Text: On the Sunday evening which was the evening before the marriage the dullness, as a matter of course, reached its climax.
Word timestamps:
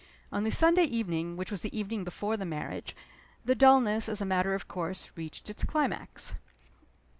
On 0.31 0.43
the 0.43 0.49
Sunday 0.49 0.85
evening 0.85 1.37
which 1.37 1.51
was 1.51 1.61
the 1.61 1.77
evening 1.77 2.03
before 2.03 2.35
the 2.35 2.43
marriage 2.43 2.95
the 3.45 3.53
dullness, 3.53 4.09
as 4.09 4.19
a 4.19 4.25
matter 4.25 4.55
of 4.55 4.67
course, 4.67 5.11
reached 5.15 5.47
its 5.47 5.63
climax. 5.63 6.33